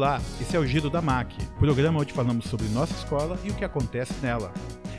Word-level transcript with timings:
Olá, 0.00 0.18
esse 0.40 0.56
é 0.56 0.58
o 0.58 0.66
Giro 0.66 0.88
da 0.88 1.02
MAC, 1.02 1.36
programa 1.58 2.00
onde 2.00 2.14
falamos 2.14 2.46
sobre 2.46 2.66
nossa 2.68 2.94
escola 2.94 3.38
e 3.44 3.50
o 3.50 3.54
que 3.54 3.66
acontece 3.66 4.14
nela. 4.22 4.50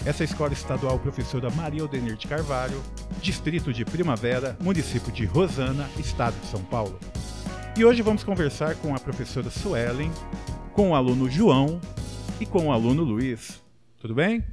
Essa 0.06 0.22
é 0.22 0.26
a 0.28 0.30
Escola 0.30 0.54
Estadual 0.54 1.00
Professora 1.00 1.50
Maria 1.50 1.82
Aldenir 1.82 2.16
de 2.16 2.28
Carvalho, 2.28 2.80
Distrito 3.20 3.74
de 3.74 3.84
Primavera, 3.84 4.56
município 4.62 5.12
de 5.12 5.26
Rosana, 5.26 5.90
Estado 5.98 6.40
de 6.40 6.46
São 6.46 6.64
Paulo. 6.64 7.00
E 7.76 7.84
hoje 7.84 8.04
vamos 8.04 8.24
conversar 8.24 8.76
com 8.76 8.94
a 8.94 9.00
professora 9.00 9.50
Suelen, 9.50 10.12
com 10.72 10.92
o 10.92 10.96
aluno 10.96 11.28
João 11.28 11.82
e 12.40 12.46
com 12.46 12.68
o 12.68 12.72
aluno 12.72 13.04
Luiz. 13.04 13.60
Tudo 14.00 14.14
bem? 14.14 14.46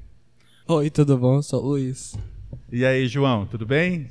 Oi, 0.67 0.89
tudo 0.89 1.19
bom? 1.19 1.43
Sou 1.43 1.62
o 1.62 1.67
Luiz. 1.67 2.17
E 2.73 2.87
aí, 2.87 3.07
João, 3.07 3.45
tudo 3.45 3.66
bem? 3.66 4.09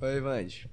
Oi, 0.00 0.20
Vande. 0.20 0.68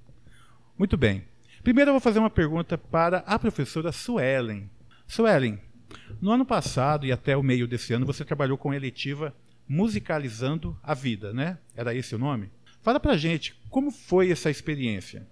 Muito 0.76 0.98
bem. 0.98 1.24
Primeiro 1.62 1.90
eu 1.90 1.94
vou 1.94 2.02
fazer 2.02 2.18
uma 2.18 2.32
pergunta 2.32 2.76
para 2.76 3.20
a 3.20 3.38
professora 3.38 3.92
Suelen. 3.92 4.68
Suelen, 5.08 5.60
no 6.22 6.32
ano 6.32 6.46
passado 6.46 7.06
e 7.06 7.12
até 7.12 7.38
o 7.38 7.44
meio 7.44 7.68
desse 7.68 7.94
ano 7.94 8.06
você 8.06 8.26
trabalhou 8.26 8.58
com 8.58 8.72
a 8.72 8.76
eletiva 8.76 9.36
Musicalizando 9.68 10.78
a 10.84 10.94
Vida, 10.94 11.34
né? 11.34 11.58
Era 11.76 11.94
esse 11.96 12.14
o 12.14 12.20
nome? 12.20 12.52
Fala 12.82 13.00
pra 13.00 13.18
gente, 13.18 13.56
como 13.70 13.90
foi 13.90 14.32
essa 14.32 14.50
experiência? 14.50 15.28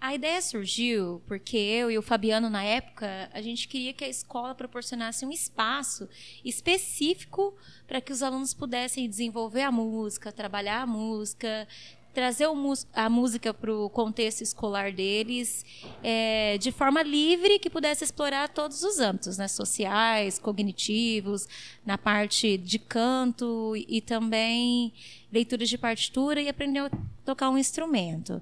A 0.00 0.14
ideia 0.14 0.42
surgiu 0.42 1.22
porque 1.26 1.56
eu 1.56 1.90
e 1.90 1.96
o 1.96 2.02
Fabiano, 2.02 2.50
na 2.50 2.62
época, 2.62 3.30
a 3.32 3.40
gente 3.40 3.66
queria 3.66 3.92
que 3.94 4.04
a 4.04 4.08
escola 4.08 4.54
proporcionasse 4.54 5.24
um 5.24 5.30
espaço 5.30 6.06
específico 6.44 7.56
para 7.86 8.02
que 8.02 8.12
os 8.12 8.22
alunos 8.22 8.52
pudessem 8.52 9.08
desenvolver 9.08 9.62
a 9.62 9.72
música, 9.72 10.30
trabalhar 10.30 10.82
a 10.82 10.86
música, 10.86 11.66
trazer 12.14 12.46
a 12.94 13.10
música 13.10 13.52
para 13.52 13.74
o 13.74 13.90
contexto 13.90 14.40
escolar 14.40 14.92
deles 14.92 15.64
é, 16.02 16.56
de 16.58 16.70
forma 16.70 17.02
livre, 17.02 17.58
que 17.58 17.68
pudesse 17.68 18.04
explorar 18.04 18.48
todos 18.48 18.82
os 18.84 19.00
âmbitos, 19.00 19.36
né? 19.36 19.48
sociais, 19.48 20.38
cognitivos, 20.38 21.48
na 21.84 21.98
parte 21.98 22.56
de 22.56 22.78
canto 22.78 23.74
e 23.76 24.00
também 24.00 24.92
leitura 25.32 25.66
de 25.66 25.76
partitura 25.76 26.40
e 26.40 26.48
aprender 26.48 26.78
a 26.78 26.90
tocar 27.24 27.50
um 27.50 27.58
instrumento. 27.58 28.40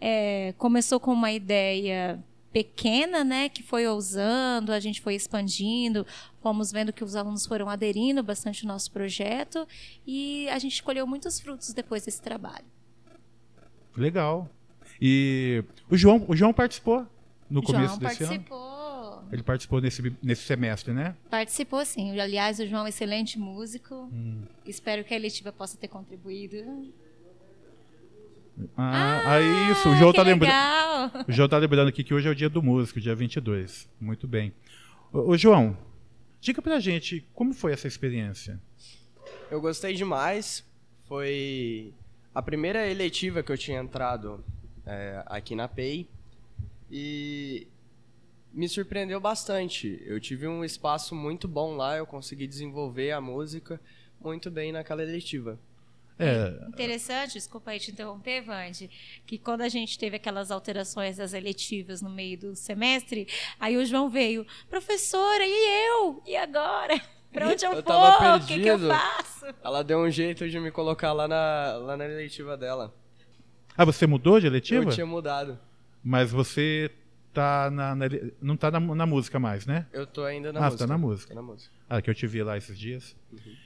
É, 0.00 0.54
começou 0.56 0.98
com 0.98 1.12
uma 1.12 1.30
ideia 1.30 2.18
pequena, 2.52 3.22
né, 3.22 3.48
que 3.48 3.62
foi 3.62 3.86
ousando, 3.86 4.72
a 4.72 4.80
gente 4.80 5.00
foi 5.00 5.14
expandindo, 5.14 6.04
fomos 6.42 6.72
vendo 6.72 6.92
que 6.92 7.04
os 7.04 7.14
alunos 7.14 7.46
foram 7.46 7.68
aderindo 7.68 8.22
bastante 8.22 8.64
ao 8.64 8.72
nosso 8.72 8.90
projeto 8.90 9.68
e 10.04 10.48
a 10.48 10.58
gente 10.58 10.82
colheu 10.82 11.06
muitos 11.06 11.38
frutos 11.38 11.72
depois 11.72 12.04
desse 12.04 12.20
trabalho. 12.20 12.64
Legal. 13.96 14.48
E 15.00 15.64
o 15.88 15.96
João, 15.96 16.24
o 16.28 16.36
João 16.36 16.52
participou 16.52 17.06
no 17.48 17.62
começo 17.62 17.86
João 17.86 17.98
desse 17.98 18.24
participou. 18.24 18.58
ano? 18.58 19.28
Ele 19.32 19.42
participou 19.42 19.80
nesse, 19.80 20.16
nesse 20.22 20.42
semestre, 20.42 20.92
né? 20.92 21.14
Participou, 21.30 21.84
sim. 21.84 22.18
Aliás, 22.18 22.58
o 22.58 22.66
João 22.66 22.82
é 22.82 22.84
um 22.84 22.88
excelente 22.88 23.38
músico. 23.38 23.94
Hum. 24.12 24.42
Espero 24.66 25.04
que 25.04 25.14
a 25.14 25.16
eletiva 25.16 25.52
possa 25.52 25.76
ter 25.76 25.88
contribuído. 25.88 26.92
Ah, 28.76 29.22
ah 29.24 29.34
aí 29.34 29.70
isso. 29.70 29.88
O 29.88 29.96
João, 29.96 30.12
tá 30.12 30.22
lembrando, 30.22 30.52
o 31.28 31.32
João 31.32 31.48
tá 31.48 31.56
lembrando 31.58 31.88
aqui 31.88 32.02
que 32.02 32.12
hoje 32.12 32.28
é 32.28 32.30
o 32.30 32.34
dia 32.34 32.50
do 32.50 32.62
músico, 32.62 33.00
dia 33.00 33.14
22. 33.14 33.88
Muito 34.00 34.26
bem. 34.26 34.52
Ô, 35.12 35.30
ô 35.30 35.36
João, 35.36 35.76
diga 36.40 36.60
pra 36.60 36.80
gente 36.80 37.26
como 37.32 37.54
foi 37.54 37.72
essa 37.72 37.86
experiência. 37.86 38.60
Eu 39.50 39.60
gostei 39.60 39.94
demais. 39.94 40.68
Foi 41.06 41.94
a 42.34 42.42
primeira 42.42 42.88
eletiva 42.88 43.42
que 43.42 43.50
eu 43.50 43.58
tinha 43.58 43.80
entrado 43.80 44.44
é, 44.86 45.22
aqui 45.26 45.54
na 45.54 45.68
PEI 45.68 46.08
e 46.90 47.66
me 48.52 48.68
surpreendeu 48.68 49.20
bastante. 49.20 50.02
Eu 50.04 50.20
tive 50.20 50.46
um 50.46 50.64
espaço 50.64 51.14
muito 51.14 51.46
bom 51.46 51.76
lá, 51.76 51.96
eu 51.96 52.06
consegui 52.06 52.46
desenvolver 52.46 53.12
a 53.12 53.20
música 53.20 53.80
muito 54.20 54.50
bem 54.50 54.72
naquela 54.72 55.02
eletiva. 55.02 55.58
É. 56.18 56.68
Interessante, 56.68 57.32
desculpa 57.32 57.70
aí 57.70 57.80
te 57.80 57.90
interromper, 57.92 58.42
Vande, 58.42 58.90
que 59.26 59.38
quando 59.38 59.62
a 59.62 59.70
gente 59.70 59.98
teve 59.98 60.16
aquelas 60.16 60.50
alterações 60.50 61.16
das 61.16 61.32
eletivas 61.32 62.02
no 62.02 62.10
meio 62.10 62.38
do 62.38 62.54
semestre, 62.54 63.26
aí 63.58 63.78
o 63.78 63.86
João 63.86 64.10
veio, 64.10 64.46
professora, 64.68 65.42
e 65.46 65.88
eu? 65.88 66.22
E 66.26 66.36
agora? 66.36 67.00
Pra 67.32 67.48
onde 67.48 67.64
eu, 67.64 67.72
eu 67.72 67.82
vou? 67.82 68.36
O 68.36 68.46
que, 68.46 68.60
que, 68.60 68.68
eu 68.68 68.78
faço? 68.78 69.46
Ela 69.62 69.82
deu 69.82 69.98
um 69.98 70.10
jeito 70.10 70.48
de 70.48 70.58
me 70.58 70.70
colocar 70.70 71.12
lá 71.12 71.28
na, 71.28 71.78
lá 71.80 71.96
na 71.96 72.04
eleitiva 72.04 72.56
dela. 72.56 72.92
Ah, 73.76 73.84
você 73.84 74.06
mudou 74.06 74.40
de 74.40 74.46
eletiva? 74.46 74.84
Eu 74.84 74.90
tinha 74.90 75.06
mudado. 75.06 75.58
Mas 76.02 76.30
você 76.30 76.90
tá 77.32 77.70
na, 77.70 77.94
na 77.94 78.06
não 78.40 78.56
tá 78.56 78.70
na, 78.70 78.80
na, 78.80 79.06
música 79.06 79.38
mais, 79.38 79.66
né? 79.66 79.86
Eu 79.92 80.06
tô 80.06 80.24
ainda 80.24 80.52
na 80.52 80.60
ah, 80.60 80.64
música. 80.64 80.84
Ah, 80.84 80.86
tá 80.86 80.92
na 80.92 80.98
música. 80.98 81.34
Tô 81.34 81.40
na 81.40 81.46
música. 81.46 81.74
Ah, 81.88 82.02
que 82.02 82.10
eu 82.10 82.14
te 82.14 82.26
vi 82.26 82.42
lá 82.42 82.56
esses 82.56 82.78
dias. 82.78 83.16
Uhum. 83.32 83.56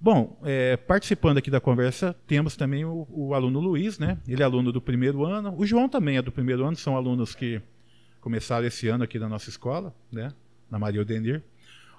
Bom, 0.00 0.40
é, 0.44 0.76
participando 0.78 1.36
aqui 1.38 1.50
da 1.50 1.60
conversa, 1.60 2.16
temos 2.26 2.56
também 2.56 2.84
o, 2.86 3.06
o, 3.10 3.34
aluno 3.34 3.60
Luiz, 3.60 3.98
né? 3.98 4.18
Ele 4.26 4.42
é 4.42 4.44
aluno 4.46 4.72
do 4.72 4.80
primeiro 4.80 5.26
ano. 5.26 5.54
O 5.58 5.66
João 5.66 5.88
também 5.88 6.16
é 6.16 6.22
do 6.22 6.32
primeiro 6.32 6.64
ano, 6.64 6.76
são 6.76 6.96
alunos 6.96 7.34
que 7.34 7.60
começaram 8.20 8.66
esse 8.66 8.88
ano 8.88 9.04
aqui 9.04 9.18
na 9.18 9.28
nossa 9.28 9.50
escola, 9.50 9.94
né? 10.10 10.32
Na 10.70 10.78
Maria 10.78 11.02
Odenir. 11.02 11.42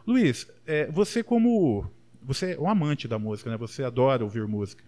Luiz, 0.06 0.48
é, 0.66 0.90
você 0.92 1.24
como 1.24 1.90
você 2.22 2.54
é 2.54 2.60
um 2.60 2.70
amante 2.70 3.08
da 3.08 3.18
música, 3.18 3.50
né? 3.50 3.58
Você 3.58 3.84
adora 3.84 4.24
ouvir 4.24 4.48
música, 4.48 4.84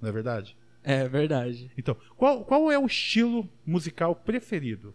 não 0.00 0.08
é 0.08 0.12
verdade? 0.12 0.56
É 0.82 1.08
verdade. 1.08 1.70
Então, 1.76 1.96
qual, 2.16 2.44
qual 2.44 2.70
é 2.70 2.78
o 2.78 2.86
estilo 2.86 3.48
musical 3.64 4.16
preferido? 4.16 4.94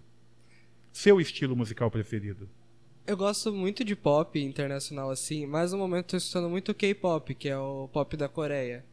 Seu 0.91 1.21
estilo 1.21 1.55
musical 1.55 1.89
preferido? 1.89 2.49
Eu 3.05 3.15
gosto 3.15 3.53
muito 3.53 3.85
de 3.85 3.95
pop 3.95 4.37
internacional 4.37 5.09
assim, 5.09 5.45
mas 5.45 5.71
no 5.71 5.77
momento 5.77 6.07
estou 6.07 6.17
escutando 6.17 6.49
muito 6.49 6.73
K-pop, 6.73 7.33
que 7.35 7.47
é 7.47 7.57
o 7.57 7.87
pop 7.87 8.17
da 8.17 8.27
Coreia. 8.27 8.83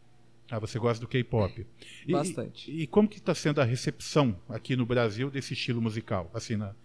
Ah, 0.48 0.60
você 0.60 0.78
gosta 0.78 1.00
do 1.00 1.08
K-pop? 1.08 1.66
Bastante. 2.08 2.70
E, 2.70 2.82
e 2.82 2.86
como 2.86 3.08
que 3.08 3.18
está 3.18 3.34
sendo 3.34 3.60
a 3.60 3.64
recepção 3.64 4.38
aqui 4.48 4.76
no 4.76 4.86
Brasil 4.86 5.30
desse 5.30 5.54
estilo 5.54 5.82
musical? 5.82 6.30
Assim, 6.32 6.54
na... 6.54 6.76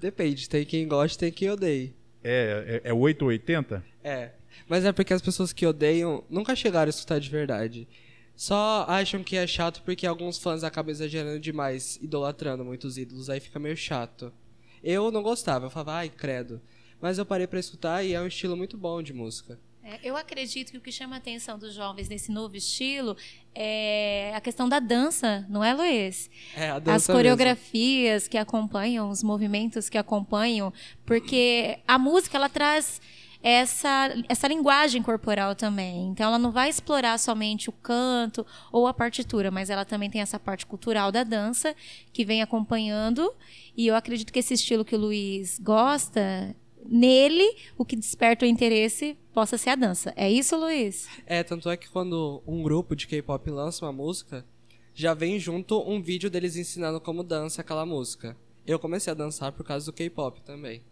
Depende, 0.00 0.48
tem 0.48 0.64
quem 0.64 0.88
gosta, 0.88 1.20
tem 1.20 1.30
quem 1.30 1.50
odeia. 1.50 1.94
É, 2.22 2.80
é, 2.84 2.90
é 2.90 2.94
8 2.94 3.22
ou 3.22 3.28
80? 3.28 3.84
É. 4.02 4.30
Mas 4.68 4.84
é 4.84 4.92
porque 4.92 5.12
as 5.12 5.22
pessoas 5.22 5.52
que 5.52 5.66
odeiam 5.66 6.24
nunca 6.30 6.56
chegaram 6.56 6.88
a 6.88 6.90
escutar 6.90 7.20
de 7.20 7.30
verdade. 7.30 7.86
Só 8.34 8.84
acham 8.88 9.24
que 9.24 9.36
é 9.36 9.46
chato 9.46 9.82
porque 9.82 10.06
alguns 10.06 10.38
fãs 10.38 10.62
acabam 10.62 10.90
exagerando 10.90 11.40
demais, 11.40 11.98
idolatrando 12.02 12.64
muitos 12.64 12.98
ídolos, 12.98 13.30
aí 13.30 13.40
fica 13.40 13.58
meio 13.58 13.76
chato. 13.76 14.32
Eu 14.84 15.10
não 15.10 15.22
gostava, 15.22 15.66
eu 15.66 15.70
falava, 15.70 15.94
ai, 15.94 16.10
credo. 16.10 16.60
Mas 17.00 17.18
eu 17.18 17.26
parei 17.26 17.46
para 17.46 17.58
escutar 17.58 18.04
e 18.04 18.12
é 18.12 18.20
um 18.20 18.26
estilo 18.26 18.56
muito 18.56 18.76
bom 18.76 19.02
de 19.02 19.12
música. 19.12 19.58
Eu 20.02 20.16
acredito 20.16 20.70
que 20.70 20.78
o 20.78 20.80
que 20.80 20.92
chama 20.92 21.16
a 21.16 21.18
atenção 21.18 21.58
dos 21.58 21.74
jovens 21.74 22.08
nesse 22.08 22.30
novo 22.30 22.56
estilo 22.56 23.16
é 23.54 24.32
a 24.34 24.40
questão 24.40 24.68
da 24.68 24.78
dança, 24.78 25.46
não 25.48 25.62
é, 25.64 25.72
Luiz? 25.74 26.30
É, 26.56 26.70
a 26.70 26.78
dança 26.78 27.12
As 27.12 27.16
coreografias 27.16 28.22
mesmo. 28.22 28.30
que 28.30 28.38
acompanham, 28.38 29.08
os 29.08 29.22
movimentos 29.22 29.88
que 29.88 29.96
acompanham, 29.96 30.72
porque 31.04 31.78
a 31.86 31.98
música 31.98 32.36
ela 32.36 32.48
traz 32.48 33.00
essa, 33.42 34.10
essa 34.28 34.48
linguagem 34.48 35.00
corporal 35.02 35.54
também. 35.54 36.08
Então, 36.08 36.26
ela 36.26 36.38
não 36.38 36.50
vai 36.50 36.68
explorar 36.68 37.16
somente 37.18 37.68
o 37.68 37.72
canto 37.72 38.44
ou 38.72 38.88
a 38.88 38.94
partitura, 38.94 39.52
mas 39.52 39.70
ela 39.70 39.84
também 39.84 40.10
tem 40.10 40.20
essa 40.20 40.38
parte 40.38 40.66
cultural 40.66 41.12
da 41.12 41.22
dança 41.22 41.74
que 42.12 42.24
vem 42.24 42.42
acompanhando. 42.42 43.32
E 43.76 43.86
eu 43.86 43.94
acredito 43.94 44.32
que 44.32 44.40
esse 44.40 44.54
estilo 44.54 44.84
que 44.84 44.96
o 44.96 44.98
Luiz 44.98 45.60
gosta 45.60 46.56
nele, 46.88 47.56
o 47.76 47.84
que 47.84 47.96
desperta 47.96 48.44
o 48.44 48.48
interesse 48.48 49.16
possa 49.32 49.58
ser 49.58 49.70
a 49.70 49.74
dança. 49.74 50.12
É 50.16 50.30
isso, 50.30 50.56
Luiz? 50.56 51.08
É, 51.26 51.42
tanto 51.42 51.68
é 51.68 51.76
que 51.76 51.88
quando 51.88 52.42
um 52.46 52.62
grupo 52.62 52.96
de 52.96 53.06
K-pop 53.06 53.50
lança 53.50 53.84
uma 53.84 53.92
música, 53.92 54.44
já 54.94 55.12
vem 55.12 55.38
junto 55.38 55.78
um 55.88 56.00
vídeo 56.00 56.30
deles 56.30 56.56
ensinando 56.56 57.00
como 57.00 57.22
dança 57.22 57.60
aquela 57.60 57.84
música. 57.84 58.36
Eu 58.66 58.78
comecei 58.78 59.10
a 59.10 59.14
dançar 59.14 59.52
por 59.52 59.64
causa 59.64 59.86
do 59.86 59.92
K-pop 59.92 60.40
também. 60.40 60.82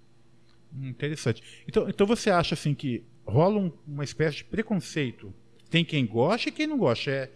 Hum, 0.75 0.89
interessante. 0.89 1.43
Então, 1.67 1.89
então 1.89 2.07
você 2.07 2.31
acha 2.31 2.55
assim 2.55 2.75
que 2.75 3.03
rola 3.27 3.59
um, 3.59 3.73
uma 3.87 4.05
espécie 4.05 4.39
de 4.39 4.45
preconceito? 4.45 5.33
Tem 5.71 5.85
quem 5.85 6.07
gosta 6.07 6.49
e 6.49 6.53
quem 6.53 6.67
não 6.67 6.77
gosta. 6.77 7.11
É, 7.11 7.31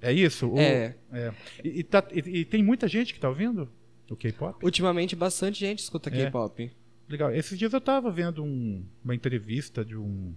é 0.00 0.12
isso? 0.12 0.46
É. 0.56 0.94
Ou, 1.12 1.18
é. 1.18 1.34
E, 1.62 1.80
e, 1.80 1.82
tá, 1.84 2.02
e, 2.10 2.40
e, 2.40 2.44
tem 2.44 2.62
muita 2.62 2.88
gente 2.88 3.12
que 3.12 3.18
está 3.18 3.28
ouvindo 3.28 3.70
o 4.10 4.16
K-pop? 4.16 4.64
Ultimamente, 4.64 5.14
bastante 5.14 5.60
gente 5.60 5.80
escuta 5.80 6.08
é. 6.08 6.24
K-pop. 6.24 6.72
Legal. 7.08 7.32
Esses 7.32 7.58
dias 7.58 7.72
eu 7.72 7.78
estava 7.78 8.10
vendo 8.10 8.42
um, 8.42 8.84
uma 9.04 9.14
entrevista 9.14 9.84
de 9.84 9.96
um 9.96 10.34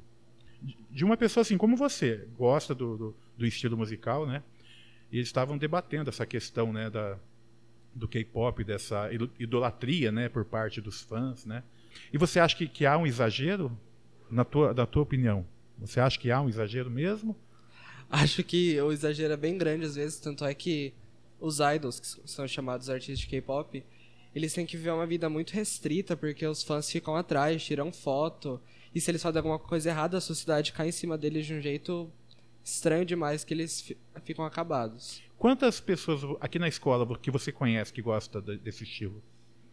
de 0.91 1.05
uma 1.05 1.15
pessoa 1.15 1.41
assim 1.41 1.57
como 1.57 1.77
você, 1.77 2.27
gosta 2.37 2.75
do, 2.75 2.97
do, 2.97 3.15
do 3.37 3.45
estilo 3.45 3.77
musical, 3.77 4.27
né? 4.27 4.43
E 5.11 5.17
eles 5.17 5.29
estavam 5.29 5.57
debatendo 5.57 6.09
essa 6.09 6.25
questão, 6.25 6.73
né, 6.73 6.89
da, 6.89 7.17
do 7.95 8.07
K-pop, 8.07 8.63
dessa 8.63 9.09
idolatria, 9.39 10.11
né, 10.11 10.27
por 10.29 10.45
parte 10.45 10.81
dos 10.81 11.01
fãs, 11.01 11.45
né? 11.45 11.63
E 12.11 12.17
você 12.17 12.39
acha 12.39 12.55
que, 12.55 12.67
que 12.67 12.85
há 12.85 12.97
um 12.97 13.07
exagero 13.07 13.71
na 14.29 14.43
tua, 14.43 14.73
da 14.73 14.85
tua 14.85 15.01
opinião? 15.01 15.45
Você 15.79 15.99
acha 15.99 16.19
que 16.19 16.29
há 16.29 16.41
um 16.41 16.49
exagero 16.49 16.91
mesmo? 16.91 17.35
Acho 18.09 18.43
que 18.43 18.79
o 18.81 18.91
exagero 18.91 19.33
é 19.33 19.37
bem 19.37 19.57
grande 19.57 19.85
às 19.85 19.95
vezes, 19.95 20.19
tanto 20.19 20.43
é 20.43 20.53
que 20.53 20.93
os 21.39 21.59
idols, 21.59 21.99
que 21.99 22.29
são 22.29 22.47
chamados 22.47 22.89
artistas 22.89 23.19
de 23.19 23.27
K-pop, 23.27 23.83
eles 24.33 24.53
têm 24.53 24.65
que 24.65 24.77
viver 24.77 24.91
uma 24.91 25.05
vida 25.07 25.29
muito 25.29 25.51
restrita, 25.51 26.15
porque 26.15 26.45
os 26.45 26.63
fãs 26.63 26.89
ficam 26.91 27.15
atrás, 27.15 27.63
tiram 27.63 27.91
foto. 27.91 28.59
E 28.93 28.99
se 29.01 29.09
eles 29.11 29.21
fazem 29.21 29.39
alguma 29.39 29.59
coisa 29.59 29.89
errada, 29.89 30.17
a 30.17 30.21
sociedade 30.21 30.71
cai 30.73 30.89
em 30.89 30.91
cima 30.91 31.17
deles 31.17 31.45
de 31.45 31.53
um 31.53 31.61
jeito 31.61 32.11
estranho 32.63 33.05
demais 33.05 33.43
que 33.43 33.53
eles 33.53 33.81
fi- 33.81 33.97
ficam 34.23 34.45
acabados. 34.45 35.21
Quantas 35.37 35.79
pessoas 35.79 36.21
aqui 36.41 36.59
na 36.59 36.67
escola 36.67 37.17
que 37.17 37.31
você 37.31 37.51
conhece 37.51 37.91
que 37.93 38.01
gosta 38.01 38.41
de- 38.41 38.57
desse 38.57 38.83
estilo? 38.83 39.21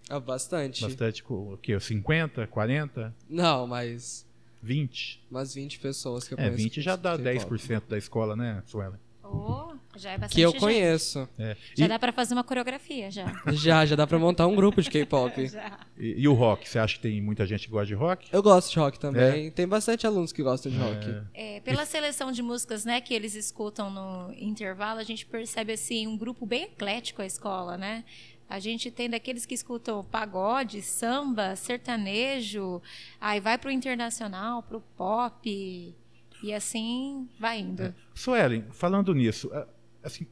É 0.08 0.19
bastante. 0.20 0.82
Bastante, 0.82 1.25
o 1.29 1.59
quê? 1.61 1.79
50, 1.81 2.47
40, 2.47 3.14
Não, 3.29 3.67
mas 3.67 4.25
20? 4.62 5.20
umas 5.31 5.55
20 5.55 5.81
pessoas 5.81 6.29
que 6.29 6.35
eu 6.35 6.38
É, 6.38 6.44
conheço. 6.44 6.56
20 6.62 6.75
que 6.75 6.81
já 6.81 6.94
dá 6.97 7.17
tem 7.17 7.25
10% 7.25 7.88
da 7.88 7.99
escola, 7.99 8.37
né, 8.37 8.62
Suelen? 8.67 8.99
Oh, 9.25 9.75
já 9.96 10.10
é 10.12 10.19
bastante 10.19 10.34
Que 10.34 10.43
eu 10.43 10.50
gente. 10.50 10.60
conheço. 10.60 11.28
É. 11.38 11.56
Já 11.76 11.84
E, 11.84 11.88
dá 11.88 11.98
pra 11.98 12.12
fazer 12.12 12.34
uma 12.34 12.44
coreografia, 12.44 13.10
já. 13.10 13.26
Já, 13.52 13.84
já 13.87 13.96
dá 13.96 14.06
pra 14.06 14.19
montar 14.19 14.46
um 14.46 14.54
grupo 14.54 14.81
de 14.82 14.90
K-pop. 14.90 15.34
E- 15.98 16.14
e 16.19 16.28
o 16.28 16.34
rock? 16.34 16.69
Você 16.69 16.78
acha 16.78 16.96
que 16.96 17.00
tem 17.00 17.22
muita 17.22 17.46
gente 17.46 17.66
que 17.66 17.70
gosta 17.72 17.87
de 17.87 17.94
rock? 17.94 18.28
Eu 18.31 18.43
gosto 18.43 18.70
de 18.70 18.78
rock 18.78 18.98
também. 19.00 19.50
Tem 19.50 19.66
bastante 19.66 20.06
alunos 20.06 20.31
que 20.32 20.43
gostam 20.43 20.70
de 20.70 20.76
rock. 20.78 21.22
É, 21.32 21.60
pela 21.60 21.87
seleção 21.87 22.31
de 22.31 22.43
músicas 22.43 22.84
né, 22.84 23.00
que 23.00 23.14
eles 23.14 23.34
escutam 23.34 23.90
no 23.90 24.32
intervalo, 24.38 25.00
a 25.00 25.04
gente 25.04 25.25
percebe 25.25 25.72
assim 25.72 26.06
um 26.06 26.16
grupo 26.19 26.44
bem 26.44 26.64
eclético 26.64 27.22
a 27.22 27.26
escola, 27.26 27.78
né? 27.78 28.04
A 28.49 28.58
gente 28.60 28.90
tem 28.90 29.08
daqueles 29.10 29.44
que 29.46 29.54
escutam 29.54 30.04
pagode, 30.04 30.81
samba, 30.82 31.56
sertanejo, 31.56 32.81
aí 33.20 33.40
vai 33.40 33.58
pro 33.58 33.70
internacional, 33.70 34.62
pro 34.62 34.81
pop, 34.96 35.94
e 36.42 36.52
assim 36.54 37.28
vai 37.40 37.60
indo. 37.60 37.94
Suelen, 38.14 38.64
falando 38.70 39.14
nisso, 39.14 39.50
a- 39.52 39.66
assim, 40.02 40.26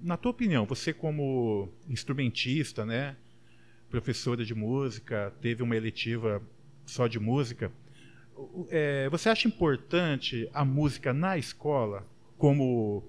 na 0.00 0.16
tua 0.16 0.30
opinião, 0.30 0.64
você 0.64 0.92
como 0.92 1.68
instrumentista, 1.88 2.84
né, 2.84 3.16
professora 3.90 4.44
de 4.44 4.54
música, 4.54 5.32
teve 5.40 5.62
uma 5.62 5.76
eletiva 5.76 6.42
só 6.86 7.06
de 7.06 7.18
música, 7.18 7.72
é, 8.70 9.08
você 9.10 9.28
acha 9.28 9.46
importante 9.46 10.48
a 10.54 10.64
música 10.64 11.12
na 11.12 11.36
escola 11.36 12.06
como 12.38 13.04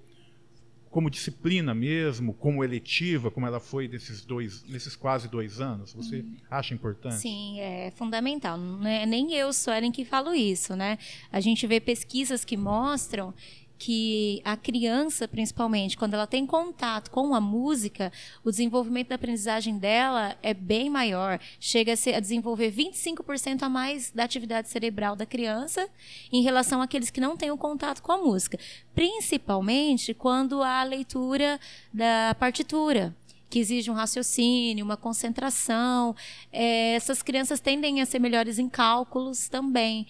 como 0.90 1.10
disciplina 1.10 1.74
mesmo, 1.74 2.34
como 2.34 2.66
eletiva, 2.66 3.32
como 3.32 3.48
ela 3.48 3.62
foi 3.62 3.88
nesses 3.88 4.26
dois, 4.26 4.62
nesses 4.66 4.94
quase 4.94 5.30
dois 5.30 5.62
anos? 5.62 5.94
Você 5.94 6.26
acha 6.50 6.74
importante? 6.74 7.16
Sim, 7.16 7.62
é 7.62 7.92
fundamental. 7.92 8.58
Não 8.58 8.86
é 8.86 9.06
nem 9.06 9.34
eu, 9.34 9.54
Suelen, 9.54 9.90
que 9.90 10.04
falo 10.04 10.36
isso, 10.36 10.76
né? 10.76 10.98
A 11.32 11.40
gente 11.40 11.66
vê 11.66 11.80
pesquisas 11.80 12.44
que 12.44 12.58
mostram 12.58 13.34
que 13.84 14.44
a 14.46 14.56
criança, 14.56 15.28
principalmente, 15.28 15.98
quando 15.98 16.14
ela 16.14 16.28
tem 16.28 16.46
contato 16.46 17.10
com 17.10 17.34
a 17.34 17.42
música, 17.42 18.14
o 18.44 18.52
desenvolvimento 18.52 19.08
da 19.08 19.16
aprendizagem 19.16 19.80
dela 19.80 20.38
é 20.44 20.54
bem 20.54 20.88
maior. 20.88 21.40
Chega 21.60 21.94
a, 21.94 22.20
desenvolver 22.20 22.72
25% 22.72 23.64
a 23.64 23.70
mais 23.70 24.12
da 24.12 24.24
atividade 24.24 24.70
cerebral 24.70 25.16
da 25.16 25.26
criança 25.26 25.90
em 26.32 26.44
relação 26.44 26.80
àqueles 26.80 27.10
que 27.10 27.20
não 27.20 27.36
têm 27.36 27.50
o 27.50 27.58
contato 27.58 28.04
com 28.04 28.12
a 28.12 28.20
música. 28.20 28.60
Principalmente 28.94 30.14
quando 30.14 30.62
há 30.62 30.82
a 30.82 30.84
leitura 30.84 31.60
da 31.92 32.36
partitura 32.40 33.16
que 33.50 33.58
exige 33.58 33.90
um 33.90 33.96
raciocínio, 33.96 34.86
uma 34.86 34.96
concentração. 34.96 36.16
É, 36.54 36.94
essas 36.94 37.24
crianças 37.24 37.60
tendem 37.60 38.00
a 38.00 38.06
ser 38.06 38.20
melhores 38.20 38.60
em 38.60 38.70
cálculos 38.70 39.50
também. 39.50 40.06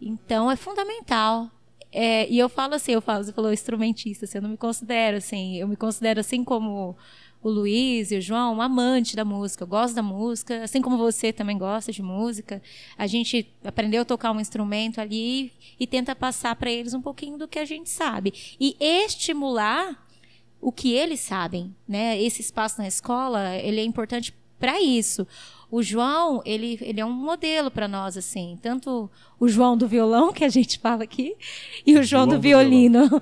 Então 0.00 0.48
é 0.48 0.54
fundamental. 0.54 1.50
É, 1.92 2.28
e 2.30 2.38
eu 2.38 2.48
falo 2.48 2.74
assim, 2.74 2.92
eu 2.92 3.02
falo, 3.02 3.24
você 3.24 3.32
falou 3.32 3.52
instrumentista, 3.52 4.24
assim, 4.24 4.38
eu 4.38 4.42
não 4.42 4.50
me 4.50 4.56
considero 4.56 5.16
assim, 5.16 5.56
eu 5.56 5.66
me 5.66 5.76
considero 5.76 6.20
assim 6.20 6.44
como 6.44 6.96
o 7.42 7.48
Luiz 7.48 8.10
e 8.10 8.16
o 8.16 8.20
João, 8.20 8.56
um 8.56 8.62
amante 8.62 9.16
da 9.16 9.24
música. 9.24 9.64
Eu 9.64 9.68
gosto 9.68 9.94
da 9.94 10.02
música, 10.02 10.62
assim 10.62 10.82
como 10.82 10.96
você 10.98 11.32
também 11.32 11.56
gosta 11.56 11.90
de 11.90 12.02
música. 12.02 12.62
A 12.96 13.06
gente 13.06 13.50
aprendeu 13.64 14.02
a 14.02 14.04
tocar 14.04 14.30
um 14.32 14.40
instrumento 14.40 15.00
ali 15.00 15.52
e 15.78 15.86
tenta 15.86 16.14
passar 16.14 16.54
para 16.56 16.70
eles 16.70 16.92
um 16.92 17.00
pouquinho 17.00 17.38
do 17.38 17.48
que 17.48 17.58
a 17.58 17.64
gente 17.64 17.88
sabe. 17.88 18.34
E 18.60 18.76
estimular 18.78 20.06
o 20.60 20.70
que 20.70 20.92
eles 20.92 21.20
sabem, 21.20 21.74
né? 21.88 22.20
Esse 22.20 22.42
espaço 22.42 22.78
na 22.80 22.86
escola, 22.86 23.56
ele 23.56 23.80
é 23.80 23.84
importante 23.84 24.34
para 24.58 24.78
isso. 24.80 25.26
O 25.70 25.82
João, 25.82 26.42
ele, 26.44 26.78
ele 26.80 27.00
é 27.00 27.04
um 27.04 27.12
modelo 27.12 27.70
para 27.70 27.86
nós, 27.86 28.16
assim. 28.16 28.58
Tanto 28.60 29.08
o 29.38 29.48
João 29.48 29.76
do 29.76 29.86
violão, 29.86 30.32
que 30.32 30.44
a 30.44 30.48
gente 30.48 30.78
fala 30.78 31.04
aqui, 31.04 31.36
e 31.86 31.92
o 31.92 32.02
João, 32.02 32.24
João 32.24 32.26
do, 32.26 32.34
do 32.36 32.40
violino. 32.40 33.00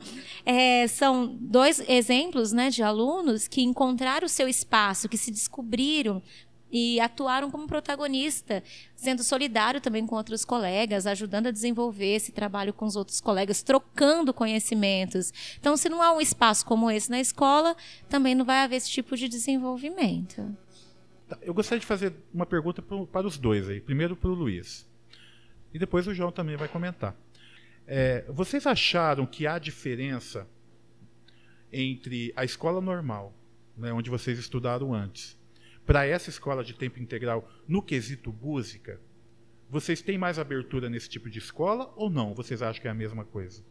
É, 0.51 0.89
são 0.89 1.37
dois 1.39 1.79
exemplos 1.87 2.53
né, 2.53 2.71
de 2.71 2.83
alunos 2.83 3.47
que 3.47 3.61
encontraram 3.61 4.25
o 4.25 4.31
seu 4.31 4.49
espaço, 4.49 5.07
que 5.07 5.19
se 5.19 5.31
descobriram 5.31 6.23
e 6.71 7.01
atuaram 7.01 7.51
como 7.51 7.67
protagonista, 7.67 8.63
sendo 8.95 9.23
solidário 9.23 9.81
também 9.81 10.07
com 10.07 10.17
outros 10.17 10.45
colegas, 10.45 11.07
ajudando 11.07 11.49
a 11.49 11.51
desenvolver 11.51 12.15
esse 12.15 12.33
trabalho 12.33 12.73
com 12.73 12.85
os 12.85 12.97
outros 12.97 13.21
colegas, 13.21 13.63
trocando 13.63 14.35
conhecimentos. 14.35 15.33
Então, 15.59 15.77
se 15.77 15.89
não 15.89 16.03
há 16.03 16.13
um 16.13 16.21
espaço 16.21 16.65
como 16.65 16.91
esse 16.91 17.11
na 17.11 17.21
escola, 17.21 17.77
também 18.09 18.35
não 18.35 18.45
vai 18.45 18.61
haver 18.61 18.77
esse 18.77 18.91
tipo 18.91 19.17
de 19.17 19.29
desenvolvimento. 19.29 20.57
Tá, 21.29 21.39
Eu 21.43 21.53
gostaria 21.55 21.81
de 21.81 21.87
fazer 21.87 22.13
uma 22.33 22.47
pergunta 22.47 22.81
pro- 22.83 23.07
para 23.07 23.27
os 23.27 23.37
dois 23.39 23.69
aí. 23.69 23.81
Primeiro 23.81 24.17
para 24.17 24.31
o 24.31 24.35
Luiz. 24.35 24.89
E 25.73 25.79
depois 25.79 26.07
o 26.07 26.15
João 26.15 26.33
também 26.33 26.57
vai 26.57 26.69
comentar. 26.69 27.15
É, 27.87 28.25
vocês 28.29 28.67
acharam 28.67 29.27
que 29.27 29.47
há 29.47 29.59
diferença 29.59 30.47
entre 31.73 32.33
a 32.37 32.45
escola 32.45 32.81
normal, 32.81 33.35
né, 33.77 33.93
onde 33.93 34.11
vocês 34.11 34.39
estudaram 34.39 34.95
antes, 34.95 35.37
para 35.87 36.07
essa 36.07 36.29
escola 36.31 36.63
de 36.65 36.75
tempo 36.75 36.99
integral 37.01 37.49
no 37.67 37.83
quesito 37.83 38.33
música? 38.33 39.01
Vocês 39.71 40.01
têm 40.01 40.17
mais 40.17 40.39
abertura 40.39 40.89
nesse 40.89 41.09
tipo 41.11 41.29
de 41.29 41.39
escola 41.39 41.93
ou 41.97 42.09
não? 42.09 42.33
Vocês 42.35 42.63
acham 42.63 42.81
que 42.81 42.89
é 42.89 42.91
a 42.91 42.95
mesma 42.95 43.25
coisa? 43.25 43.63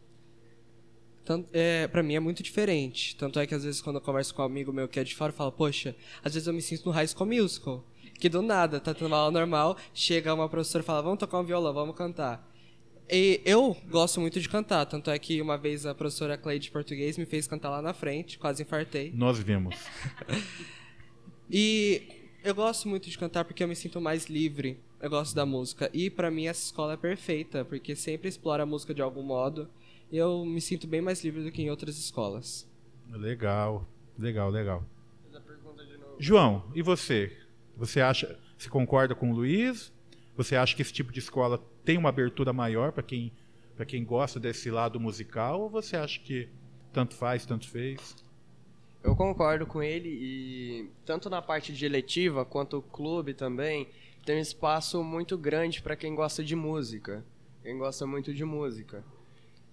Tanto, 1.28 1.50
é, 1.52 1.90
pra 1.90 2.02
mim 2.02 2.16
é 2.16 2.22
muito 2.22 2.42
diferente. 2.42 3.14
Tanto 3.18 3.38
é 3.38 3.46
que 3.46 3.54
às 3.54 3.66
vezes 3.66 3.82
quando 3.82 3.98
eu 3.98 4.02
converso 4.02 4.34
com 4.34 4.42
um 4.42 4.46
amigo 4.46 4.72
meu 4.72 4.88
que 4.88 4.98
é 4.98 5.04
de 5.04 5.14
fora, 5.14 5.34
eu 5.34 5.36
falo, 5.36 5.52
poxa, 5.52 5.94
às 6.24 6.34
vezes 6.34 6.48
eu 6.48 6.54
me 6.54 6.62
sinto 6.62 6.86
no 6.86 6.92
High 6.92 7.10
School 7.10 7.26
Musical. 7.26 7.84
Que 8.18 8.30
do 8.30 8.42
nada, 8.42 8.80
tá 8.80 8.94
tendo 8.94 9.08
uma 9.08 9.18
aula 9.18 9.32
normal, 9.32 9.76
chega 9.94 10.34
uma 10.34 10.48
professora 10.48 10.82
e 10.82 10.86
fala, 10.86 11.02
vamos 11.02 11.20
tocar 11.20 11.38
um 11.38 11.44
violão, 11.44 11.74
vamos 11.74 11.98
cantar. 11.98 12.50
E 13.12 13.42
eu 13.44 13.76
gosto 13.90 14.22
muito 14.22 14.40
de 14.40 14.48
cantar, 14.48 14.86
tanto 14.86 15.12
é 15.12 15.20
que 15.20 15.42
uma 15.42 15.58
vez 15.58 15.86
a 15.86 15.94
professora 15.94 16.38
Clay 16.38 16.60
de 16.60 16.72
português 16.72 17.18
me 17.18 17.26
fez 17.26 17.46
cantar 17.46 17.72
lá 17.72 17.82
na 17.82 17.94
frente, 17.94 18.40
quase 18.40 18.64
infartei. 18.64 19.12
Nós 19.14 19.38
vimos. 19.38 19.76
E 21.50 22.02
eu 22.44 22.54
gosto 22.54 22.90
muito 22.90 23.10
de 23.10 23.18
cantar 23.18 23.46
porque 23.46 23.64
eu 23.64 23.70
me 23.70 23.76
sinto 23.76 24.02
mais 24.02 24.26
livre. 24.26 24.78
Eu 25.00 25.10
gosto 25.10 25.34
da 25.34 25.46
música. 25.46 25.90
E 25.94 26.10
pra 26.10 26.30
mim 26.30 26.48
essa 26.48 26.66
escola 26.66 26.94
é 26.94 26.98
perfeita, 26.98 27.64
porque 27.64 27.96
sempre 27.96 28.28
explora 28.28 28.64
a 28.64 28.66
música 28.66 28.94
de 28.94 29.02
algum 29.02 29.24
modo. 29.24 29.70
E 30.12 30.18
eu 30.18 30.46
me 30.46 30.62
sinto 30.62 30.88
bem 30.88 31.02
mais 31.02 31.24
livre 31.24 31.44
do 31.44 31.52
que 31.52 31.62
em 31.62 31.70
outras 31.70 31.98
escolas. 31.98 32.70
Legal, 33.10 33.88
legal, 34.18 34.50
legal. 34.50 34.84
João, 36.20 36.64
e 36.74 36.82
você? 36.82 37.36
Você 37.76 38.02
acha, 38.02 38.40
você 38.58 38.70
concorda 38.70 39.14
com 39.14 39.32
o 39.32 39.36
Luiz? 39.36 39.94
Você 40.36 40.56
acha 40.56 40.76
que 40.76 40.82
esse 40.82 40.94
tipo 40.94 41.12
de 41.12 41.20
escola 41.20 41.62
tem 41.84 41.98
uma 41.98 42.10
abertura 42.10 42.52
maior 42.52 42.92
para 42.92 43.04
quem, 43.04 43.32
para 43.76 43.86
quem 43.86 44.04
gosta 44.04 44.40
desse 44.40 44.72
lado 44.72 45.00
musical? 45.00 45.62
Ou 45.62 45.70
você 45.70 45.96
acha 45.96 46.20
que 46.20 46.50
tanto 46.92 47.16
faz, 47.16 47.46
tanto 47.46 47.70
fez? 47.70 48.16
Eu 49.04 49.16
concordo 49.16 49.66
com 49.66 49.82
ele 49.82 50.10
e 50.10 50.90
tanto 51.06 51.30
na 51.30 51.42
parte 51.42 51.72
de 51.72 51.86
eletiva 51.86 52.44
quanto 52.44 52.80
o 52.80 52.82
clube 52.82 53.34
também 53.34 53.88
tem 54.26 54.38
um 54.38 54.42
espaço 54.42 55.04
muito 55.04 55.38
grande 55.38 55.82
para 55.82 55.96
quem 55.96 56.14
gosta 56.16 56.44
de 56.44 56.56
música, 56.56 57.24
quem 57.62 57.78
gosta 57.78 58.06
muito 58.06 58.34
de 58.34 58.44
música. 58.44 59.04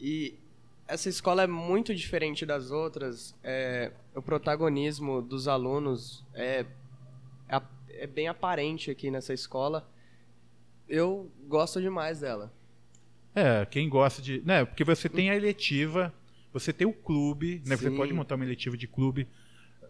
E 0.05 0.39
essa 0.87 1.09
escola 1.09 1.45
é 1.45 1.47
muito 1.47 1.95
diferente 1.95 2.45
das 2.45 2.71
outras. 2.71 3.35
é, 3.43 3.91
o 4.15 4.21
protagonismo 4.21 5.23
dos 5.23 5.49
alunos 5.49 6.23
é, 6.35 6.67
é, 7.49 7.63
é 7.89 8.07
bem 8.07 8.29
aparente 8.29 8.91
aqui 8.91 9.11
nessa 9.11 9.33
escola. 9.33 9.91
Eu 10.87 11.33
gosto 11.49 11.81
demais 11.81 12.21
dela. 12.21 12.53
É, 13.35 13.65
quem 13.65 13.89
gosta 13.89 14.21
de. 14.21 14.43
Né, 14.45 14.67
porque 14.67 14.85
você 14.85 15.09
tem 15.09 15.31
a 15.31 15.37
eletiva, 15.37 16.13
você 16.53 16.71
tem 16.71 16.87
o 16.87 16.93
clube, 16.93 17.63
né, 17.65 17.75
você 17.75 17.91
pode 17.91 18.13
montar 18.13 18.35
uma 18.35 18.45
eletiva 18.45 18.77
de 18.77 18.87
clube. 18.87 19.27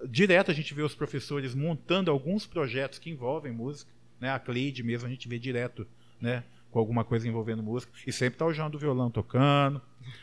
Direto 0.09 0.53
a 0.53 0.55
gente 0.55 0.73
vê 0.75 0.83
os 0.83 0.95
professores 0.95 1.57
montando 1.57 2.09
alguns 2.09 2.47
projetos 2.47 3.01
que 3.01 3.11
envolvem 3.11 3.51
música. 3.51 3.91
Né, 4.21 4.31
a 4.31 4.39
Cleide 4.39 4.85
mesmo 4.85 5.09
a 5.09 5.11
gente 5.11 5.29
vê 5.29 5.41
direto 5.41 5.85
né, 6.21 6.45
com 6.75 6.81
alguma 6.81 7.05
coisa 7.05 7.29
envolvendo 7.29 7.63
música. 7.63 7.93
E 8.05 8.11
sempre 8.11 8.37
tá 8.37 8.45
o 8.45 8.53
João 8.53 8.69
do 8.69 8.81
violão 8.81 9.09
tocando, 9.09 9.81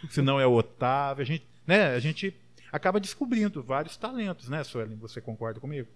se 0.10 0.22
não 0.22 0.38
é 0.38 0.46
o 0.46 0.52
Otávio. 0.52 1.22
A 1.22 1.26
gente, 1.26 1.48
né, 1.66 1.96
a 1.96 2.00
gente 2.00 2.36
acaba 2.70 3.00
descobrindo 3.00 3.64
vários 3.64 3.96
talentos, 3.96 4.50
né, 4.50 4.62
Suelen? 4.62 4.98
Você 4.98 5.22
concorda 5.22 5.62
comigo? 5.62 5.88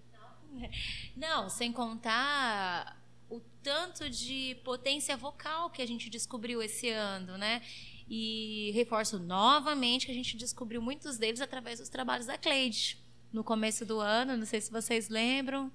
Não, 1.13 1.49
sem 1.49 1.73
contar 1.73 2.97
o 3.29 3.41
tanto 3.61 4.09
de 4.09 4.55
potência 4.63 5.17
vocal 5.17 5.69
que 5.69 5.81
a 5.81 5.85
gente 5.85 6.09
descobriu 6.09 6.61
esse 6.61 6.89
ano, 6.89 7.37
né? 7.37 7.61
E 8.09 8.71
reforço 8.73 9.19
novamente 9.19 10.05
que 10.05 10.13
a 10.13 10.15
gente 10.15 10.37
descobriu 10.37 10.81
muitos 10.81 11.17
deles 11.17 11.41
através 11.41 11.79
dos 11.79 11.89
trabalhos 11.89 12.27
da 12.27 12.37
Cleide. 12.37 12.97
No 13.33 13.43
começo 13.43 13.85
do 13.85 13.99
ano, 13.99 14.37
não 14.37 14.45
sei 14.45 14.61
se 14.61 14.71
vocês 14.71 15.09
lembram, 15.09 15.69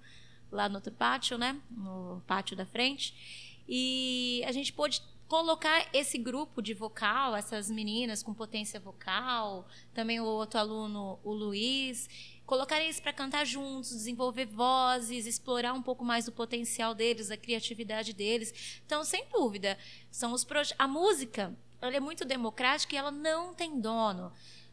lá 0.51 0.71
no 0.71 0.77
outro 0.77 0.93
pátio, 0.93 1.37
né? 1.37 1.61
No 1.71 2.23
pátio 2.27 2.57
da 2.57 2.65
frente. 2.65 3.40
E 3.73 4.43
a 4.49 4.51
gente 4.51 4.73
pôde 4.73 5.01
colocar 5.29 5.89
esse 5.93 6.19
grupo 6.19 6.61
de 6.61 6.75
vocal, 6.75 7.37
essas 7.37 7.71
meninas 7.71 8.21
com 8.21 8.35
potência 8.35 8.81
vocal, 8.81 9.65
também 9.95 10.19
o 10.19 10.25
outro 10.25 10.59
aluno, 10.59 11.21
o 11.23 11.33
Luiz, 11.33 12.11
colocar 12.45 12.83
eles 12.83 12.99
para 12.99 13.13
cantar 13.13 13.47
juntos, 13.47 13.91
desenvolver 13.91 14.47
vozes, 14.47 15.27
explorar 15.27 15.73
um 15.73 15.83
pouco 15.83 16.05
mais 16.05 16.27
o 16.27 16.33
potencial 16.33 16.97
deles, 16.97 17.31
a 17.31 17.37
criatividade 17.37 18.13
deles. 18.13 18.83
Então, 18.85 19.05
sem 19.05 19.25
dúvida, 19.33 19.79
são 20.11 20.33
os 20.33 20.45
a 20.77 20.89
música, 20.89 21.57
ela 21.81 21.95
é 21.95 22.01
muito 22.01 22.25
democrática 22.25 22.97
e 22.97 22.99
ela 22.99 23.13
não 23.13 23.55
tem 23.55 23.81
dono. 23.81 24.33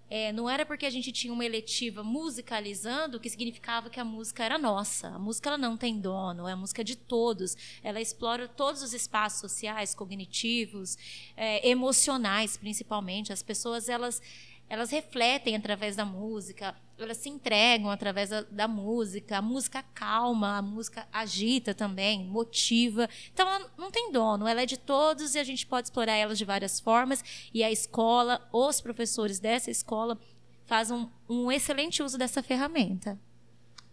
É, 0.09 0.31
não 0.31 0.49
era 0.49 0.65
porque 0.65 0.85
a 0.85 0.89
gente 0.89 1.11
tinha 1.11 1.33
uma 1.33 1.45
eletiva 1.45 2.03
musicalizando 2.03 3.19
que 3.19 3.29
significava 3.29 3.89
que 3.89 3.99
a 3.99 4.05
música 4.05 4.43
era 4.43 4.57
nossa. 4.57 5.09
A 5.09 5.19
música 5.19 5.49
ela 5.49 5.57
não 5.57 5.75
tem 5.75 5.99
dono, 5.99 6.47
é 6.47 6.53
a 6.53 6.55
música 6.55 6.83
de 6.83 6.95
todos. 6.95 7.57
Ela 7.83 7.99
explora 7.99 8.47
todos 8.47 8.81
os 8.81 8.93
espaços 8.93 9.41
sociais, 9.41 9.93
cognitivos, 9.93 10.97
é, 11.35 11.67
emocionais, 11.67 12.55
principalmente. 12.55 13.33
As 13.33 13.43
pessoas 13.43 13.89
elas 13.89 14.21
elas 14.69 14.91
refletem 14.91 15.55
através 15.55 15.95
da 15.95 16.03
música, 16.03 16.75
elas 16.97 17.17
se 17.17 17.29
entregam 17.29 17.89
através 17.89 18.29
da, 18.29 18.41
da, 18.41 18.67
música. 18.67 19.37
A 19.37 19.41
música 19.41 19.83
calma, 19.93 20.57
a 20.57 20.61
música 20.61 21.07
agita 21.11 21.73
também, 21.73 22.25
motiva. 22.25 23.07
Então, 23.33 23.47
ela 23.47 23.71
não 23.77 23.89
tem 23.89 24.11
dono, 24.11 24.47
ela 24.47 24.61
é 24.61 24.65
de 24.65 24.77
todos 24.77 25.35
e 25.35 25.39
a 25.39 25.43
gente 25.43 25.65
pode 25.65 25.87
explorar 25.87 26.15
ela 26.15 26.35
de 26.35 26.43
várias 26.43 26.79
formas. 26.79 27.23
E 27.53 27.63
a 27.63 27.71
escola, 27.71 28.47
os 28.51 28.81
professores 28.81 29.39
dessa 29.39 29.71
escola, 29.71 30.19
fazem 30.65 30.97
um, 30.97 31.09
um 31.29 31.51
excelente 31.51 32.03
uso 32.03 32.17
dessa 32.17 32.43
ferramenta. 32.43 33.17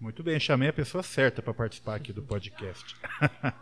Muito 0.01 0.23
bem, 0.23 0.41
chamei 0.41 0.69
a 0.69 0.73
pessoa 0.73 1.03
certa 1.03 1.41
para 1.41 1.55
participar 1.55 1.95
aqui 1.95 2.13
do 2.13 2.23
podcast. 2.23 2.97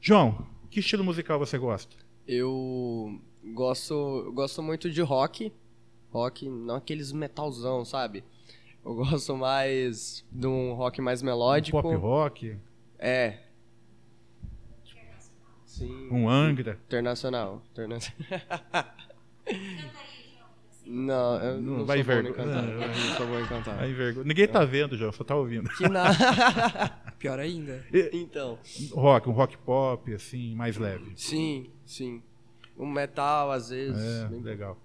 João, 0.00 0.46
que 0.70 0.80
estilo 0.80 1.02
musical 1.02 1.38
você 1.38 1.56
gosta? 1.56 1.96
Eu 2.26 3.20
gosto, 3.54 4.30
gosto 4.34 4.62
muito 4.62 4.90
de 4.90 5.00
rock 5.00 5.52
rock, 6.12 6.48
não 6.48 6.76
aqueles 6.76 7.10
metalzão, 7.12 7.84
sabe? 7.84 8.22
Eu 8.84 8.94
gosto 8.96 9.36
mais 9.36 10.24
de 10.30 10.46
um 10.46 10.74
rock 10.74 11.00
mais 11.00 11.22
melódico. 11.22 11.78
Um 11.78 11.82
pop 11.82 11.94
rock. 11.96 12.56
É. 12.98 13.38
Sim. 15.64 16.08
Um 16.10 16.28
Angra. 16.28 16.78
Internacional. 16.86 17.62
Internacional. 17.70 18.20
Não, 20.84 21.36
eu 21.40 21.60
não, 21.60 21.78
não 21.78 21.86
vai 21.86 21.98
sou 21.98 22.06
vergo... 22.06 22.22
bom 22.22 22.28
em 22.28 22.36
cantar. 22.36 22.62
Não, 22.62 22.74
não 22.74 23.16
sou 23.16 23.26
bom 23.26 23.38
em 23.38 23.46
cantar. 23.46 23.76
Vai 23.76 23.92
vergo... 23.92 24.24
Ninguém 24.24 24.48
tá 24.48 24.64
vendo, 24.64 24.96
João, 24.96 25.12
só 25.12 25.22
tá 25.22 25.36
ouvindo. 25.36 25.70
Que 25.70 25.88
nada. 25.88 26.12
Pior 27.20 27.38
ainda. 27.38 27.84
Então. 28.12 28.58
Rock, 28.92 29.28
um 29.28 29.32
rock 29.32 29.56
pop, 29.58 30.12
assim, 30.12 30.56
mais 30.56 30.76
leve. 30.76 31.12
Sim, 31.14 31.70
sim. 31.86 32.20
Um 32.76 32.86
metal, 32.86 33.52
às 33.52 33.70
vezes. 33.70 34.24
É, 34.24 34.28
bem... 34.28 34.40
legal. 34.40 34.76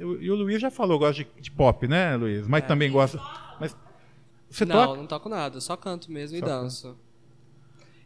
E 0.00 0.30
o 0.30 0.34
Luiz 0.34 0.60
já 0.60 0.70
falou, 0.70 0.98
gosta 0.98 1.22
de, 1.22 1.28
de 1.40 1.50
pop, 1.50 1.86
né, 1.86 2.16
Luiz? 2.16 2.48
Mas 2.48 2.64
é. 2.64 2.66
também 2.66 2.90
gosta. 2.90 3.20
Mas 3.60 3.76
você 4.48 4.64
não, 4.64 4.74
toca? 4.74 4.96
não 4.96 5.06
toco 5.06 5.28
nada, 5.28 5.60
só 5.60 5.76
canto 5.76 6.10
mesmo 6.10 6.38
só 6.38 6.44
e 6.44 6.48
danço. 6.48 6.88
Canto. 6.88 7.00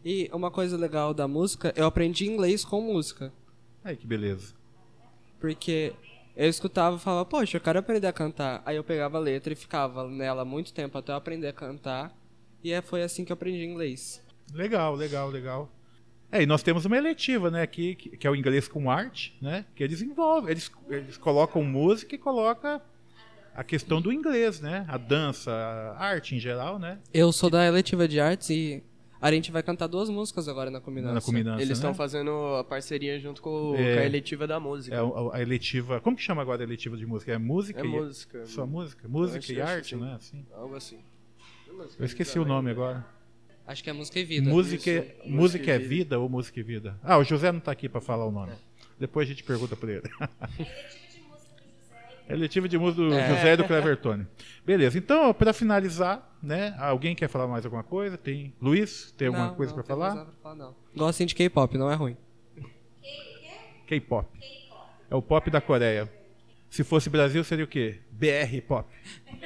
E 0.05 0.29
uma 0.33 0.51
coisa 0.51 0.77
legal 0.77 1.15
da 1.15 1.27
música, 1.27 1.73
eu 1.75 1.87
aprendi 1.87 2.27
inglês 2.27 2.65
com 2.65 2.81
música. 2.81 3.33
Ai, 3.83 3.97
que 3.97 4.07
beleza. 4.07 4.55
Porque 5.41 5.95
eu 6.37 6.49
escutava 6.49 6.97
e 6.97 6.99
falava, 6.99 7.25
poxa, 7.25 7.57
eu 7.57 7.61
quero 7.61 7.79
aprender 7.79 8.07
a 8.07 8.13
cantar. 8.13 8.63
Aí 8.67 8.77
eu 8.77 8.85
pegava 8.85 9.17
a 9.17 9.21
letra 9.21 9.53
e 9.53 9.57
ficava 9.57 10.07
nela 10.09 10.45
muito 10.45 10.75
tempo 10.75 10.99
até 10.99 11.13
eu 11.13 11.17
aprender 11.17 11.49
a 11.49 11.53
cantar. 11.53 12.15
E 12.63 12.73
é, 12.73 12.83
foi 12.83 13.03
assim 13.03 13.25
que 13.25 13.33
eu 13.33 13.35
aprendi 13.35 13.65
inglês. 13.65 14.23
Legal, 14.53 14.95
legal, 14.95 15.31
legal. 15.31 15.71
É, 16.31 16.43
e 16.43 16.47
nós 16.47 16.63
temos 16.63 16.85
uma 16.85 16.97
eletiva, 16.97 17.51
né, 17.51 17.63
aqui, 17.63 17.95
que, 17.95 18.17
que 18.17 18.27
é 18.27 18.31
o 18.31 18.35
inglês 18.35 18.67
com 18.67 18.91
arte, 18.91 19.37
né, 19.41 19.65
que 19.75 19.85
eles 19.85 20.03
envolvem, 20.03 20.51
eles, 20.51 20.71
eles 20.89 21.17
colocam 21.17 21.63
música 21.63 22.15
e 22.15 22.19
colocam 22.19 22.81
a 23.55 23.63
questão 23.63 24.01
do 24.01 24.13
inglês, 24.13 24.61
né, 24.61 24.85
a 24.89 24.99
dança, 24.99 25.53
a 25.53 26.05
arte 26.05 26.35
em 26.35 26.41
geral, 26.41 26.79
né. 26.79 26.99
Eu 27.13 27.31
sou 27.31 27.49
da 27.49 27.65
eletiva 27.65 28.09
de 28.09 28.19
artes 28.19 28.51
e 28.51 28.83
a 29.25 29.33
gente 29.33 29.51
vai 29.51 29.63
cantar 29.63 29.87
duas 29.87 30.11
músicas 30.11 30.49
agora 30.49 30.71
na 30.71 30.83
combinação. 30.83 31.15
Na 31.15 31.21
combinação 31.23 31.59
Eles 31.59 31.79
estão 31.79 31.93
né? 31.93 31.97
fazendo 31.97 32.31
a 32.59 32.63
parceria 32.63 33.19
junto 33.19 33.41
com, 33.41 33.75
é, 33.75 33.95
com, 33.95 34.01
a 34.03 34.05
eletiva 34.05 34.47
da 34.47 34.61
música. 34.61 34.95
É 34.95 34.99
a, 34.99 35.37
a, 35.37 35.41
eletiva. 35.41 35.99
Como 35.99 36.15
que 36.15 36.23
chama 36.23 36.43
agora 36.43 36.63
a 36.63 36.65
eletiva 36.65 36.95
de 36.95 37.07
música? 37.07 37.33
É 37.33 37.39
música? 37.39 37.81
É 37.81 37.87
e, 37.87 37.89
música. 37.89 38.45
Só 38.45 38.67
música? 38.67 39.09
Música 39.09 39.51
e 39.51 39.63
arte, 39.63 39.95
assim. 39.95 40.05
né? 40.05 40.15
Assim. 40.15 40.47
Algo 40.53 40.77
assim. 40.77 40.99
Eu 41.99 42.05
esqueci 42.05 42.39
o 42.39 42.45
nome 42.45 42.71
agora. 42.71 43.03
Acho 43.67 43.83
que 43.83 43.91
é 43.91 43.93
música 43.93 44.19
e 44.19 44.25
vida. 44.25 44.51
Música, 44.51 44.91
Isso, 44.91 45.01
música, 45.01 45.29
música 45.29 45.71
é 45.73 45.79
vida. 45.79 45.89
vida 45.89 46.19
ou 46.19 46.29
música 46.29 46.61
e 46.61 46.63
vida? 46.63 46.99
Ah, 47.03 47.17
o 47.19 47.25
José 47.25 47.51
não 47.51 47.59
está 47.59 47.73
aqui 47.73 47.89
para 47.89 48.01
falar 48.01 48.27
o 48.27 48.31
nome. 48.31 48.53
É. 48.53 48.57
Depois 48.99 49.27
a 49.27 49.31
gente 49.31 49.43
pergunta 49.43 49.75
para 49.75 49.91
ele. 49.93 50.11
É 52.29 52.35
letiva 52.35 52.69
de 52.69 52.79
música 52.79 53.03
do 53.03 53.15
é. 53.15 53.29
José 53.29 53.53
e 53.55 53.57
do 53.57 53.65
Clevertone. 53.65 54.27
Beleza, 54.65 54.99
então, 54.99 55.33
para 55.33 55.53
finalizar, 55.53 56.37
né? 56.43 56.75
Alguém 56.79 57.15
quer 57.15 57.29
falar 57.29 57.47
mais 57.47 57.65
alguma 57.65 57.83
coisa? 57.83 58.17
Tem. 58.17 58.55
Luiz, 58.61 59.13
tem 59.17 59.29
alguma 59.29 59.49
não, 59.49 59.55
coisa 59.55 59.73
para 59.73 59.83
falar? 59.83 60.27
falar? 60.43 60.55
Não. 60.55 60.75
Gosto 60.95 61.19
sim 61.19 61.27
de 61.27 61.35
K-pop, 61.35 61.77
não 61.77 61.91
é 61.91 61.95
ruim. 61.95 62.17
K-pop. 63.87 64.29
É 65.11 65.15
o 65.15 65.23
pop 65.23 65.51
da 65.51 65.61
Coreia. 65.61 66.11
Se 66.71 66.83
fosse 66.83 67.09
Brasil, 67.09 67.45
seria 67.45 67.65
o 67.65 67.69
quê? 67.69 68.01
BR 68.11 68.61
pop. 68.67 68.89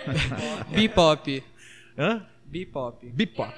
B-pop. 0.74 1.44
Hã? 1.98 2.26
B-pop. 2.46 3.06
B-pop. 3.06 3.52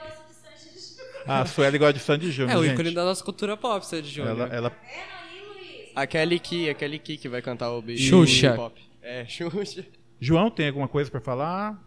Ah, 1.27 1.43
a 1.43 1.47
Sueli 1.47 1.79
gosta 1.79 1.93
de 1.95 2.01
Sandy 2.01 2.31
Júnior. 2.31 2.57
É 2.57 2.59
o 2.59 2.65
gente. 2.65 2.75
ícone 2.75 2.93
da 2.93 3.05
nossa 3.05 3.23
cultura 3.25 3.57
pop, 3.57 3.85
Sandy 3.87 4.09
Júnior. 4.09 4.41
Ela, 4.41 4.55
ela... 4.55 4.77
Aquele 5.95 6.39
que, 6.39 6.69
aquele 6.71 6.99
que 6.99 7.17
que 7.17 7.29
vai 7.29 7.43
cantar 7.43 7.71
o 7.73 7.83
B 7.83 7.97
Xuxa. 7.97 8.55
pop. 8.55 8.81
É, 9.03 9.27
Xuxa. 9.27 9.85
João, 10.21 10.51
tem 10.51 10.69
alguma 10.69 10.89
coisa 10.89 11.11
para 11.11 11.21
falar? 11.21 11.83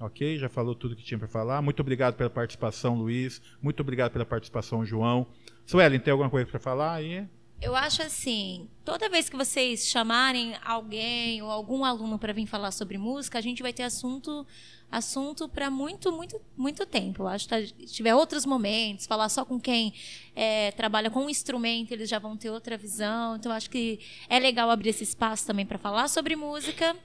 Ok, 0.00 0.38
já 0.38 0.48
falou 0.48 0.74
tudo 0.74 0.94
que 0.94 1.02
tinha 1.02 1.18
para 1.18 1.28
falar. 1.28 1.62
Muito 1.62 1.80
obrigado 1.80 2.14
pela 2.14 2.28
participação, 2.28 2.96
Luiz. 2.96 3.40
Muito 3.62 3.80
obrigado 3.80 4.12
pela 4.12 4.26
participação, 4.26 4.84
João. 4.84 5.26
Suelen, 5.64 5.98
tem 5.98 6.12
alguma 6.12 6.28
coisa 6.28 6.48
para 6.48 6.60
falar 6.60 6.94
aí? 6.94 7.26
Eu 7.60 7.74
acho 7.74 8.02
assim, 8.02 8.68
toda 8.84 9.08
vez 9.08 9.28
que 9.28 9.36
vocês 9.36 9.86
chamarem 9.86 10.54
alguém 10.62 11.40
ou 11.42 11.50
algum 11.50 11.84
aluno 11.84 12.18
para 12.18 12.32
vir 12.32 12.46
falar 12.46 12.70
sobre 12.70 12.98
música, 12.98 13.38
a 13.38 13.40
gente 13.40 13.62
vai 13.62 13.72
ter 13.72 13.82
assunto 13.82 14.46
assunto 14.90 15.48
para 15.48 15.68
muito, 15.68 16.12
muito, 16.12 16.40
muito 16.56 16.86
tempo. 16.86 17.24
Eu 17.24 17.28
acho 17.28 17.48
que 17.48 17.66
se 17.66 17.94
tiver 17.94 18.14
outros 18.14 18.46
momentos, 18.46 19.06
falar 19.06 19.28
só 19.28 19.44
com 19.44 19.58
quem 19.58 19.92
é, 20.34 20.70
trabalha 20.72 21.10
com 21.10 21.24
um 21.24 21.30
instrumento, 21.30 21.90
eles 21.92 22.08
já 22.08 22.18
vão 22.18 22.36
ter 22.36 22.50
outra 22.50 22.76
visão. 22.76 23.36
Então, 23.36 23.50
acho 23.50 23.68
que 23.68 23.98
é 24.28 24.38
legal 24.38 24.70
abrir 24.70 24.90
esse 24.90 25.02
espaço 25.02 25.46
também 25.46 25.66
para 25.66 25.78
falar 25.78 26.08
sobre 26.08 26.36
música, 26.36 26.96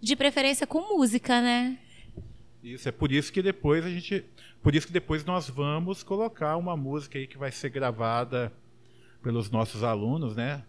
de 0.00 0.16
preferência 0.16 0.66
com 0.66 0.80
música, 0.96 1.40
né? 1.40 1.78
Isso, 2.62 2.88
é 2.88 2.92
por 2.92 3.12
isso 3.12 3.32
que 3.32 3.40
depois 3.40 3.84
a 3.84 3.90
gente. 3.90 4.24
Por 4.62 4.74
isso 4.74 4.86
que 4.86 4.92
depois 4.92 5.24
nós 5.24 5.48
vamos 5.48 6.02
colocar 6.02 6.56
uma 6.56 6.76
música 6.76 7.18
aí 7.18 7.26
que 7.26 7.38
vai 7.38 7.50
ser 7.50 7.70
gravada 7.70 8.52
pelos 9.22 9.50
nossos 9.50 9.82
alunos, 9.82 10.36
né? 10.36 10.64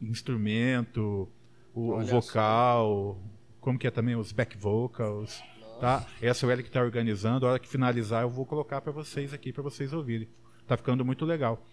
Instrumento, 0.00 1.28
o, 1.74 1.94
o 1.94 2.04
vocal, 2.04 3.20
como 3.60 3.78
que 3.78 3.86
é 3.86 3.90
também 3.90 4.14
os 4.14 4.32
back 4.32 4.56
vocals. 4.56 5.42
Tá? 5.80 6.06
Essa 6.22 6.46
é 6.46 6.48
o 6.48 6.50
L 6.50 6.62
que 6.62 6.68
está 6.68 6.82
organizando. 6.82 7.46
A 7.46 7.50
hora 7.50 7.58
que 7.58 7.68
finalizar, 7.68 8.22
eu 8.22 8.30
vou 8.30 8.46
colocar 8.46 8.80
para 8.80 8.92
vocês 8.92 9.32
aqui, 9.32 9.52
para 9.52 9.62
vocês 9.62 9.92
ouvirem. 9.92 10.28
Está 10.62 10.76
ficando 10.76 11.04
muito 11.04 11.24
legal. 11.24 11.64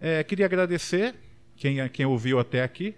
É, 0.00 0.22
queria 0.22 0.46
agradecer 0.46 1.14
quem, 1.56 1.88
quem 1.88 2.06
ouviu 2.06 2.38
até 2.38 2.62
aqui. 2.62 2.94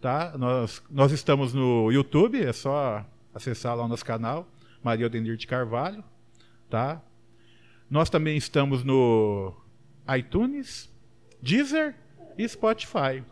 Tá? 0.00 0.36
Nós, 0.38 0.82
nós 0.90 1.10
estamos 1.10 1.52
no 1.52 1.90
YouTube, 1.90 2.40
é 2.40 2.52
só 2.52 3.04
acessar 3.34 3.76
lá 3.76 3.84
o 3.84 3.88
nosso 3.88 4.04
canal, 4.04 4.48
Maria 4.82 5.06
Odenir 5.06 5.36
de 5.36 5.46
Carvalho. 5.46 6.04
Tá? 6.70 7.02
Nós 7.90 8.10
também 8.10 8.36
estamos 8.36 8.84
no 8.84 9.54
iTunes, 10.16 10.92
Deezer 11.42 11.94
e 12.38 12.48
Spotify. 12.48 13.22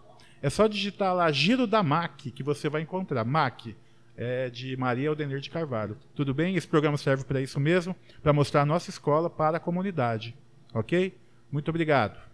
É 0.43 0.51
só 0.51 0.67
digitar 0.67 1.15
lá 1.15 1.31
Giro 1.31 1.67
da 1.67 1.83
MAC 1.83 2.31
que 2.31 2.43
você 2.43 2.69
vai 2.69 2.83
encontrar. 2.83 3.25
MAC 3.25 3.75
é, 4.17 4.51
de 4.51 4.77
Maria 4.77 5.09
Aldenir 5.09 5.41
de 5.41 5.51
Carvalho. 5.51 5.97
Tudo 6.15 6.35
bem? 6.35 6.57
Esse 6.57 6.67
programa 6.67 6.97
serve 6.97 7.25
para 7.25 7.41
isso 7.41 7.61
mesmo, 7.61 7.95
para 8.23 8.33
mostrar 8.33 8.63
a 8.63 8.67
nossa 8.67 8.91
escola 8.91 9.31
para 9.31 9.59
a 9.59 9.61
comunidade. 9.61 10.35
Ok? 10.75 11.17
Muito 11.51 11.69
obrigado. 11.69 12.26